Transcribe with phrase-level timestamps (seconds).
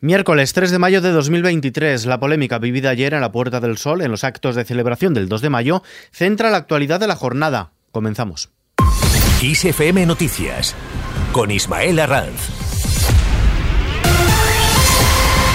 [0.00, 4.00] Miércoles 3 de mayo de 2023, la polémica vivida ayer en la Puerta del Sol
[4.00, 5.82] en los actos de celebración del 2 de mayo
[6.12, 7.72] centra la actualidad de la jornada.
[7.90, 8.50] Comenzamos.
[9.42, 10.76] ISFM Noticias
[11.32, 12.67] con Ismael Arranz.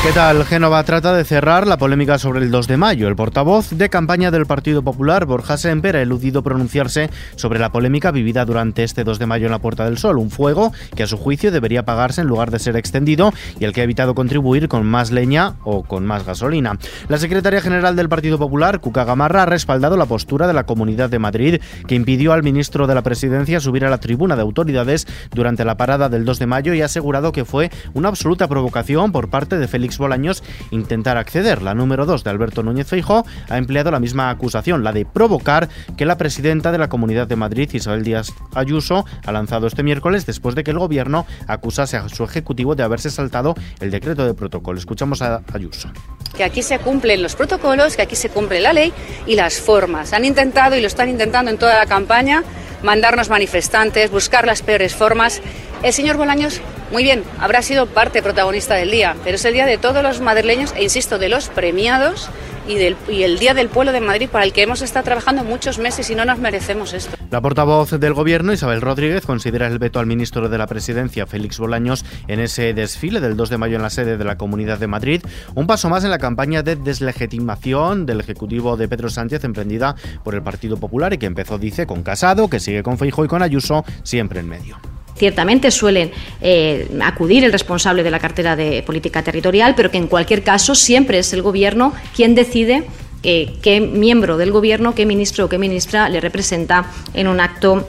[0.00, 0.44] ¿Qué tal?
[0.44, 3.08] Génova trata de cerrar la polémica sobre el 2 de mayo.
[3.08, 8.12] El portavoz de campaña del Partido Popular, Borja Semper, ha eludido pronunciarse sobre la polémica
[8.12, 11.08] vivida durante este 2 de mayo en la Puerta del Sol, un fuego que a
[11.08, 14.68] su juicio debería pagarse en lugar de ser extendido y el que ha evitado contribuir
[14.68, 16.78] con más leña o con más gasolina.
[17.08, 21.10] La secretaria general del Partido Popular, Cuca Gamarra, ha respaldado la postura de la Comunidad
[21.10, 25.08] de Madrid que impidió al ministro de la Presidencia subir a la tribuna de autoridades
[25.34, 29.10] durante la parada del 2 de mayo y ha asegurado que fue una absoluta provocación
[29.10, 31.62] por parte de Félix Bolaños intentar acceder.
[31.62, 35.68] La número 2 de Alberto Núñez Feijó ha empleado la misma acusación, la de provocar
[35.96, 40.26] que la presidenta de la Comunidad de Madrid, Isabel Díaz Ayuso, ha lanzado este miércoles
[40.26, 44.34] después de que el gobierno acusase a su ejecutivo de haberse saltado el decreto de
[44.34, 44.78] protocolo.
[44.78, 45.90] Escuchamos a Ayuso.
[46.36, 48.92] Que aquí se cumplen los protocolos, que aquí se cumple la ley
[49.26, 50.12] y las formas.
[50.12, 52.42] Han intentado y lo están intentando en toda la campaña
[52.82, 55.40] mandarnos manifestantes, buscar las peores formas.
[55.82, 59.66] El señor Bolaños, muy bien, habrá sido parte protagonista del día, pero es el día
[59.66, 62.30] de todos los madrileños e, insisto, de los premiados
[62.66, 65.42] y, del, y el Día del Pueblo de Madrid para el que hemos estado trabajando
[65.42, 67.16] muchos meses y no nos merecemos esto.
[67.30, 71.58] La portavoz del Gobierno, Isabel Rodríguez, considera el veto al ministro de la Presidencia, Félix
[71.58, 74.86] Bolaños, en ese desfile del 2 de mayo en la sede de la Comunidad de
[74.86, 75.22] Madrid,
[75.54, 79.94] un paso más en la campaña de deslegitimación del Ejecutivo de Pedro Sánchez emprendida
[80.24, 83.28] por el Partido Popular y que empezó, dice, con Casado, que sigue con Feijóo y
[83.28, 84.78] con Ayuso, siempre en medio
[85.18, 90.06] ciertamente suelen eh, acudir el responsable de la cartera de política territorial, pero que en
[90.06, 92.84] cualquier caso siempre es el Gobierno quien decide
[93.22, 97.88] eh, qué miembro del Gobierno, qué ministro o qué ministra le representa en un acto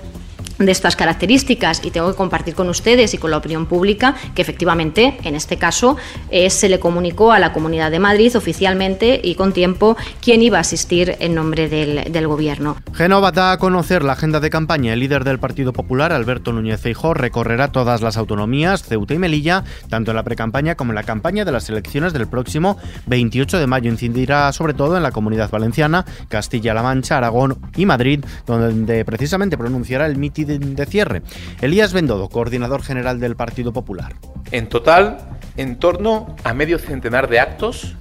[0.60, 4.42] de estas características y tengo que compartir con ustedes y con la opinión pública que
[4.42, 5.98] efectivamente en este caso
[6.30, 10.58] eh, se le comunicó a la Comunidad de Madrid oficialmente y con tiempo quién iba
[10.58, 12.76] a asistir en nombre del, del Gobierno.
[12.94, 14.94] Genova da a conocer la agenda de campaña.
[14.94, 19.64] El líder del Partido Popular, Alberto Núñez Feijóo, recorrerá todas las autonomías, Ceuta y Melilla,
[19.90, 23.68] tanto en la precampaña como en la campaña de las elecciones del próximo 28 de
[23.68, 23.90] mayo.
[23.90, 30.06] Incidirá sobre todo en la Comunidad Valenciana, Castilla-La Mancha, Aragón y Madrid, donde precisamente pronunciará
[30.06, 31.22] el mitin de cierre.
[31.62, 34.14] Elías Bendodo, coordinador general del Partido Popular.
[34.52, 35.18] En total,
[35.58, 37.96] en torno a medio centenar de actos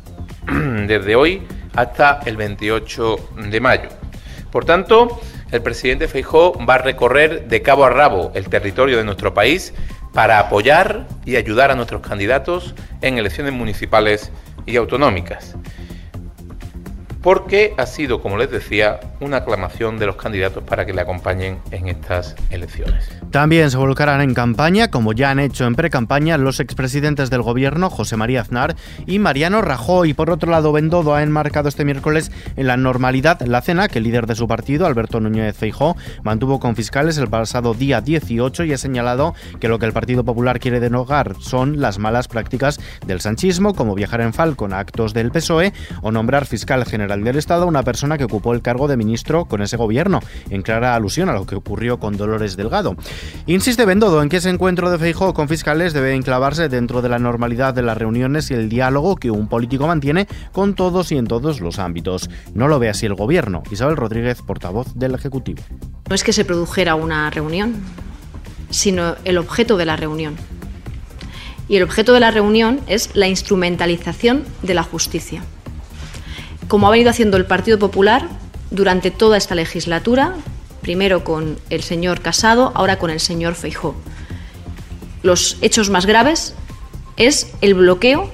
[0.86, 1.42] desde hoy
[1.74, 3.16] hasta el 28
[3.50, 3.88] de mayo.
[4.50, 5.20] Por tanto,
[5.50, 9.74] el presidente Feijó va a recorrer de cabo a rabo el territorio de nuestro país
[10.12, 14.32] para apoyar y ayudar a nuestros candidatos en elecciones municipales
[14.66, 15.54] y autonómicas
[17.22, 21.58] porque ha sido, como les decía, una aclamación de los candidatos para que le acompañen
[21.70, 23.10] en estas elecciones.
[23.30, 27.90] También se volcarán en campaña, como ya han hecho en pre-campaña, los expresidentes del gobierno,
[27.90, 30.14] José María Aznar y Mariano Rajoy.
[30.14, 34.04] Por otro lado, Bendodo ha enmarcado este miércoles en la normalidad la cena que el
[34.04, 38.72] líder de su partido, Alberto Núñez Feijó, mantuvo con fiscales el pasado día 18 y
[38.72, 43.20] ha señalado que lo que el Partido Popular quiere denogar son las malas prácticas del
[43.20, 47.66] sanchismo, como viajar en Falcon a actos del PSOE o nombrar fiscal general del Estado
[47.66, 49.07] una persona que ocupó el cargo de ministro
[49.48, 50.20] con ese gobierno,
[50.50, 52.96] en clara alusión a lo que ocurrió con Dolores Delgado.
[53.46, 57.18] Insiste Bendodo en que ese encuentro de Feijóo con fiscales debe enclavarse dentro de la
[57.18, 61.26] normalidad de las reuniones y el diálogo que un político mantiene con todos y en
[61.26, 62.30] todos los ámbitos.
[62.54, 63.62] No lo ve así el gobierno.
[63.70, 65.62] Isabel Rodríguez, portavoz del Ejecutivo.
[66.08, 67.74] No es que se produjera una reunión,
[68.70, 70.36] sino el objeto de la reunión.
[71.68, 75.42] Y el objeto de la reunión es la instrumentalización de la justicia
[76.68, 78.28] como ha venido haciendo el Partido Popular
[78.70, 80.34] durante toda esta legislatura,
[80.82, 83.94] primero con el señor Casado, ahora con el señor Feijó.
[85.22, 86.54] Los hechos más graves
[87.16, 88.30] es el bloqueo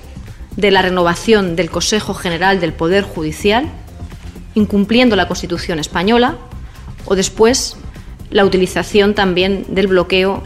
[0.57, 3.71] de la renovación del Consejo General del Poder Judicial,
[4.55, 6.37] incumpliendo la Constitución española,
[7.07, 7.77] o después
[8.31, 10.43] la utilización también del bloqueo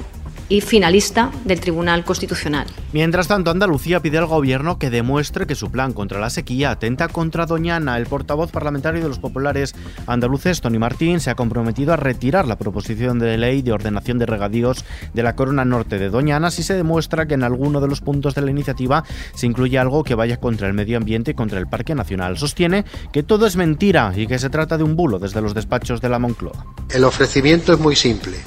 [0.48, 2.66] y finalista del Tribunal Constitucional.
[2.92, 7.08] Mientras tanto, Andalucía pide al gobierno que demuestre que su plan contra la sequía atenta
[7.08, 7.98] contra Doñana.
[7.98, 9.74] El portavoz parlamentario de los populares
[10.06, 14.26] andaluces, Tony Martín, se ha comprometido a retirar la proposición de ley de ordenación de
[14.26, 18.00] regadíos de la corona norte de Doñana si se demuestra que en alguno de los
[18.00, 21.58] puntos de la iniciativa se incluye algo que vaya contra el medio ambiente y contra
[21.58, 22.38] el Parque Nacional.
[22.38, 26.00] Sostiene que todo es mentira y que se trata de un bulo desde los despachos
[26.00, 26.64] de la Moncloa.
[26.90, 28.38] El ofrecimiento es muy simple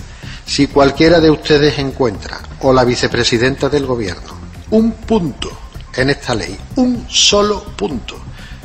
[0.52, 4.34] si cualquiera de ustedes encuentra, o la vicepresidenta del Gobierno,
[4.72, 5.50] un punto
[5.96, 8.18] en esta ley, un solo punto,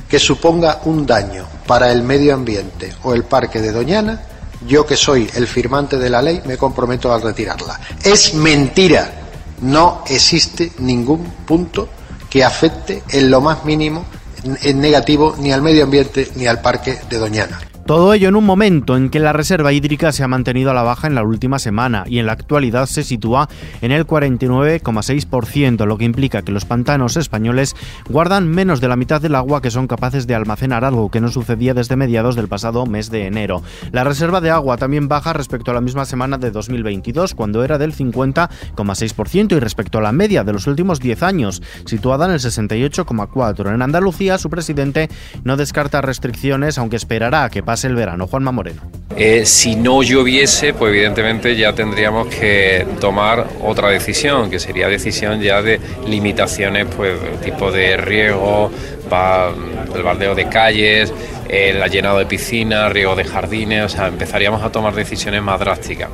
[0.09, 4.21] que suponga un daño para el medio ambiente o el parque de Doñana,
[4.67, 7.79] yo que soy el firmante de la ley me comprometo a retirarla.
[8.03, 9.09] Es mentira,
[9.61, 11.89] no existe ningún punto
[12.29, 14.05] que afecte en lo más mínimo
[14.43, 17.61] en negativo ni al medio ambiente ni al parque de Doñana.
[17.87, 20.83] Todo ello en un momento en que la reserva hídrica se ha mantenido a la
[20.83, 23.49] baja en la última semana y en la actualidad se sitúa
[23.81, 27.77] en el 49,6%, lo que implica que los pantanos españoles
[28.09, 31.29] guardan menos de la mitad del agua que son capaces de almacenar, algo que no
[31.29, 33.63] sucedía desde mediados del pasado mes de enero.
[33.93, 37.79] La reserva de agua también baja respecto a la misma semana de 2022, cuando era
[37.79, 42.41] del 50,6% y respecto a la media de los últimos 10 años, situada en el
[42.41, 43.73] 68,4%.
[43.73, 45.09] En Andalucía, su presidente
[45.45, 48.27] no descarta restricciones, aunque esperará que pase el verano.
[48.27, 48.83] Juanma Moreno.
[49.17, 55.41] Eh, si no lloviese, pues evidentemente ya tendríamos que tomar otra decisión, que sería decisión
[55.41, 58.71] ya de limitaciones, pues tipo de riego,
[59.95, 61.13] el baldeo de calles,
[61.49, 66.11] el llenado de piscinas, riego de jardines, o sea, empezaríamos a tomar decisiones más drásticas.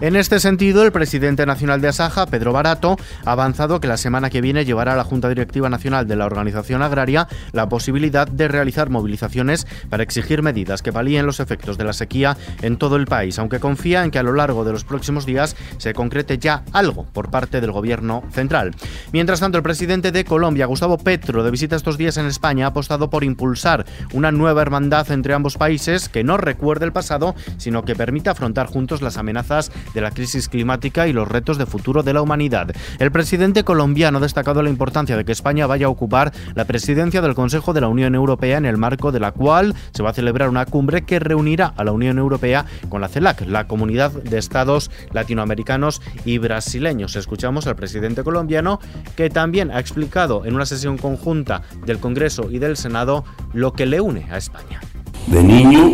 [0.00, 4.28] En este sentido, el presidente nacional de Asaja, Pedro Barato, ha avanzado que la semana
[4.28, 8.48] que viene llevará a la Junta Directiva Nacional de la Organización Agraria la posibilidad de
[8.48, 13.06] realizar movilizaciones para exigir medidas que palíen los efectos de la sequía en todo el
[13.06, 16.64] país, aunque confía en que a lo largo de los próximos días se concrete ya
[16.72, 18.74] algo por parte del gobierno central.
[19.12, 22.70] Mientras tanto, el presidente de Colombia, Gustavo Petro, de visita estos días en España, ha
[22.70, 27.84] apostado por impulsar una nueva hermandad entre ambos países que no recuerde el pasado, sino
[27.84, 32.02] que permita afrontar juntos las amenazas de la crisis climática y los retos de futuro
[32.02, 32.70] de la humanidad.
[32.98, 37.20] El presidente colombiano ha destacado la importancia de que España vaya a ocupar la presidencia
[37.20, 40.14] del Consejo de la Unión Europea en el marco de la cual se va a
[40.14, 44.38] celebrar una cumbre que reunirá a la Unión Europea con la CELAC, la Comunidad de
[44.38, 47.16] Estados Latinoamericanos y Brasileños.
[47.16, 48.80] Escuchamos al presidente colombiano
[49.16, 53.86] que también ha explicado en una sesión conjunta del Congreso y del Senado lo que
[53.86, 54.80] le une a España.
[55.26, 55.92] De niño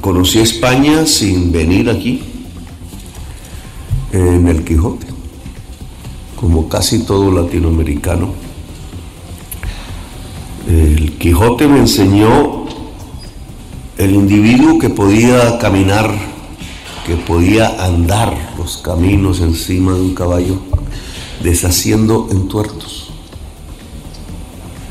[0.00, 2.29] conocí España sin venir aquí
[4.12, 5.06] en el Quijote,
[6.36, 8.28] como casi todo latinoamericano.
[10.68, 12.64] El Quijote me enseñó
[13.98, 16.10] el individuo que podía caminar,
[17.06, 20.58] que podía andar los caminos encima de un caballo,
[21.42, 23.12] deshaciendo entuertos.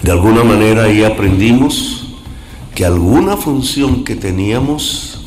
[0.03, 2.15] De alguna manera ahí aprendimos
[2.73, 5.25] que alguna función que teníamos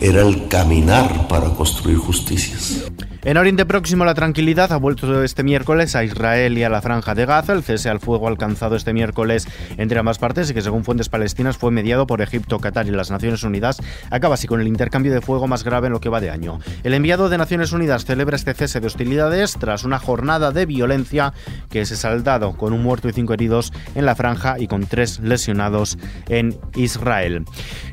[0.00, 2.84] era el caminar para construir justicias.
[3.26, 7.14] En Oriente Próximo la tranquilidad ha vuelto este miércoles a Israel y a la franja
[7.14, 7.54] de Gaza.
[7.54, 9.48] El cese al fuego alcanzado este miércoles
[9.78, 13.10] entre ambas partes y que según fuentes palestinas fue mediado por Egipto, Qatar y las
[13.10, 13.80] Naciones Unidas
[14.10, 16.58] acaba así con el intercambio de fuego más grave en lo que va de año.
[16.82, 21.32] El enviado de Naciones Unidas celebra este cese de hostilidades tras una jornada de violencia
[21.70, 24.84] que se ha saldado con un muerto y cinco heridos en la franja y con
[24.86, 25.96] tres lesionados
[26.28, 27.46] en Israel.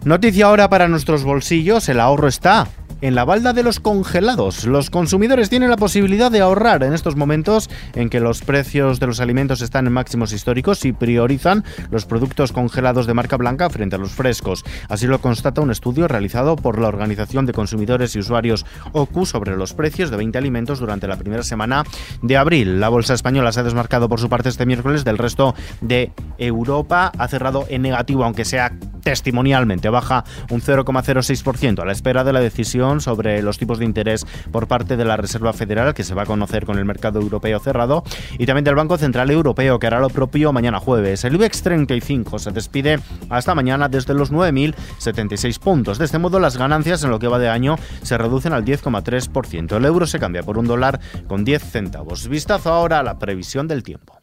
[0.04, 2.68] Noticia ahora para nuestros bolsillos, el ahorro está
[3.02, 4.66] en la balda de los congelados.
[4.66, 9.08] Los consumidores tienen la posibilidad de ahorrar en estos momentos en que los precios de
[9.08, 13.96] los alimentos están en máximos históricos y priorizan los productos congelados de marca blanca frente
[13.96, 14.64] a los frescos.
[14.90, 19.58] Así lo constata un estudio realizado por la Organización de Consumidores y Usuarios OCU sobre
[19.58, 21.84] los precios de 20 alimentos durante la primera semana
[22.22, 22.80] de abril.
[22.80, 27.12] La bolsa española se ha desmarcado por su parte este miércoles del resto de Europa.
[27.18, 28.72] Ha cerrado en negativo, aunque sea
[29.02, 34.26] testimonialmente baja un 0,06% a la espera de la decisión sobre los tipos de interés
[34.52, 37.60] por parte de la Reserva Federal que se va a conocer con el mercado europeo
[37.60, 38.04] cerrado
[38.38, 41.24] y también del Banco Central Europeo que hará lo propio mañana jueves.
[41.24, 45.98] El IBEX 35 se despide hasta mañana desde los 9.076 puntos.
[45.98, 49.78] De este modo las ganancias en lo que va de año se reducen al 10,3%.
[49.78, 52.28] El euro se cambia por un dólar con 10 centavos.
[52.28, 54.22] Vistazo ahora a la previsión del tiempo.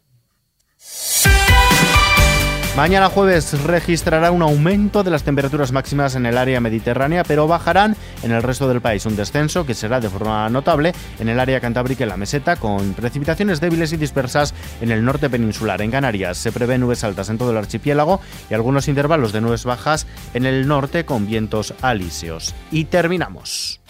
[2.78, 7.96] Mañana jueves registrará un aumento de las temperaturas máximas en el área mediterránea, pero bajarán
[8.22, 9.04] en el resto del país.
[9.04, 12.94] Un descenso que será de forma notable en el área cantábrica y la meseta, con
[12.94, 15.82] precipitaciones débiles y dispersas en el norte peninsular.
[15.82, 19.64] En Canarias se prevén nubes altas en todo el archipiélago y algunos intervalos de nubes
[19.64, 22.54] bajas en el norte con vientos alíseos.
[22.70, 23.80] Y terminamos.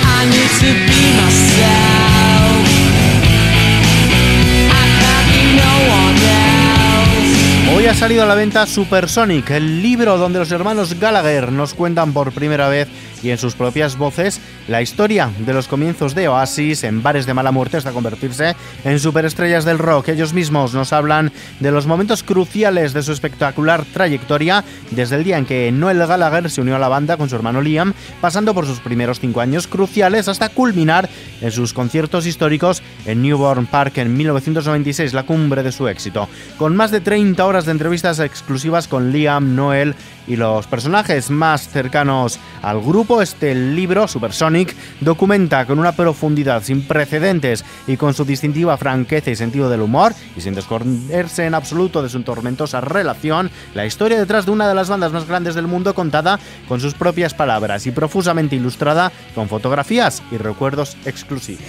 [7.88, 12.32] Ha salido a la venta Supersonic, el libro donde los hermanos Gallagher nos cuentan por
[12.32, 12.86] primera vez
[13.22, 17.32] y en sus propias voces la historia de los comienzos de Oasis en bares de
[17.32, 18.54] mala muerte hasta convertirse
[18.84, 20.08] en superestrellas del rock.
[20.08, 25.38] Ellos mismos nos hablan de los momentos cruciales de su espectacular trayectoria desde el día
[25.38, 28.66] en que Noel Gallagher se unió a la banda con su hermano Liam, pasando por
[28.66, 31.08] sus primeros cinco años cruciales hasta culminar
[31.40, 36.28] en sus conciertos históricos en Newborn Park en 1996, la cumbre de su éxito.
[36.58, 39.94] Con más de 30 horas de entrevistas exclusivas con Liam, Noel
[40.26, 43.22] y los personajes más cercanos al grupo.
[43.22, 49.36] Este libro, Supersonic, documenta con una profundidad sin precedentes y con su distintiva franqueza y
[49.36, 54.44] sentido del humor, y sin descorrerse en absoluto de su tormentosa relación, la historia detrás
[54.44, 57.92] de una de las bandas más grandes del mundo contada con sus propias palabras y
[57.92, 61.62] profusamente ilustrada con fotografías y recuerdos exclusivos.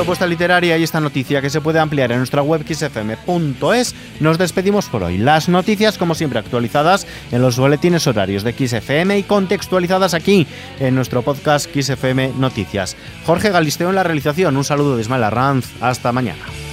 [0.00, 4.86] Propuesta literaria y esta noticia que se puede ampliar en nuestra web xfm.es, nos despedimos
[4.86, 5.18] por hoy.
[5.18, 10.46] Las noticias, como siempre, actualizadas en los boletines horarios de XFM y contextualizadas aquí
[10.78, 12.96] en nuestro podcast XFM Noticias.
[13.26, 14.56] Jorge Galisteo en la realización.
[14.56, 15.66] Un saludo de Ismael Arranz.
[15.82, 16.69] Hasta mañana.